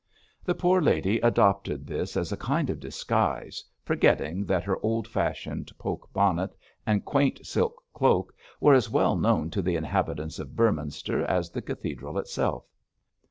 [0.43, 5.71] The poor lady adopted this as a kind of disguise, forgetting that her old fashioned
[5.77, 6.55] poke bonnet
[6.87, 11.61] and quaint silk cloak were as well known to the inhabitants of Beorminster as the
[11.61, 12.65] cathedral itself.